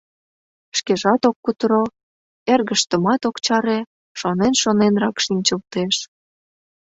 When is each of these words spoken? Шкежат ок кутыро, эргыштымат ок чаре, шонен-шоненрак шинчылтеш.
Шкежат 0.77 1.21
ок 1.29 1.37
кутыро, 1.45 1.83
эргыштымат 2.53 3.21
ок 3.29 3.37
чаре, 3.45 3.79
шонен-шоненрак 4.19 5.17
шинчылтеш. 5.25 5.95